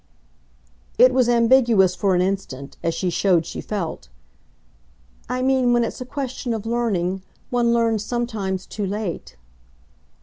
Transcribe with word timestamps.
It 0.97 1.13
was 1.13 1.29
ambiguous 1.29 1.93
for 1.93 2.15
an 2.15 2.21
instant, 2.23 2.75
as 2.81 2.95
she 2.95 3.11
showed 3.11 3.45
she 3.45 3.61
felt. 3.61 4.09
"I 5.29 5.43
mean 5.43 5.73
when 5.73 5.83
it's 5.83 6.01
a 6.01 6.05
question 6.07 6.55
of 6.55 6.65
learning, 6.65 7.21
one 7.51 7.71
learns 7.71 8.03
sometimes 8.03 8.65
too 8.65 8.87
late." 8.87 9.35